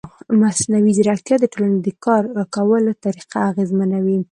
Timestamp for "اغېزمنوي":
3.49-4.17